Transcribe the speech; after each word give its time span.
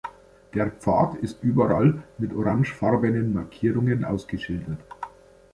Der 0.55 0.71
Pfad 0.71 1.17
ist 1.17 1.43
überall 1.43 2.01
mit 2.17 2.33
orangefarbenen 2.33 3.33
Markierungen 3.35 4.03
ausgeschildert. 4.03 4.79